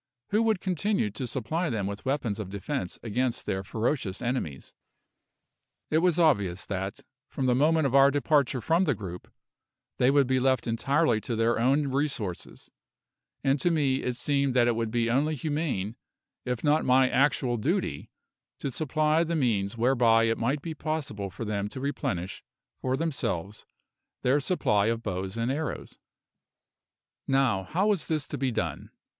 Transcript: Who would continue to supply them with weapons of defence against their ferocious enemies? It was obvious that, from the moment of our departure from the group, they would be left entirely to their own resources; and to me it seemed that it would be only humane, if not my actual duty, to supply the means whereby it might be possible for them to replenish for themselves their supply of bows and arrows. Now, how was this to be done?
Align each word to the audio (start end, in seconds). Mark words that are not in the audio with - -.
Who 0.29 0.41
would 0.41 0.61
continue 0.61 1.11
to 1.11 1.27
supply 1.27 1.69
them 1.69 1.85
with 1.85 2.05
weapons 2.05 2.39
of 2.39 2.49
defence 2.49 2.97
against 3.03 3.45
their 3.45 3.63
ferocious 3.63 4.19
enemies? 4.19 4.73
It 5.91 5.99
was 5.99 6.17
obvious 6.17 6.65
that, 6.65 7.01
from 7.29 7.45
the 7.45 7.53
moment 7.53 7.85
of 7.85 7.93
our 7.93 8.09
departure 8.09 8.61
from 8.61 8.85
the 8.85 8.95
group, 8.95 9.31
they 9.99 10.09
would 10.09 10.25
be 10.25 10.39
left 10.39 10.65
entirely 10.65 11.21
to 11.21 11.35
their 11.35 11.59
own 11.59 11.89
resources; 11.89 12.71
and 13.43 13.59
to 13.59 13.69
me 13.69 13.97
it 14.01 14.15
seemed 14.15 14.55
that 14.55 14.67
it 14.67 14.75
would 14.75 14.89
be 14.89 15.07
only 15.07 15.35
humane, 15.35 15.95
if 16.45 16.63
not 16.63 16.83
my 16.83 17.07
actual 17.07 17.57
duty, 17.57 18.09
to 18.57 18.71
supply 18.71 19.23
the 19.23 19.35
means 19.35 19.77
whereby 19.77 20.23
it 20.23 20.39
might 20.39 20.63
be 20.63 20.73
possible 20.73 21.29
for 21.29 21.45
them 21.45 21.69
to 21.69 21.79
replenish 21.79 22.43
for 22.81 22.97
themselves 22.97 23.67
their 24.23 24.39
supply 24.39 24.87
of 24.87 25.03
bows 25.03 25.37
and 25.37 25.51
arrows. 25.51 25.99
Now, 27.27 27.65
how 27.65 27.85
was 27.85 28.07
this 28.07 28.27
to 28.29 28.39
be 28.39 28.49
done? 28.51 28.89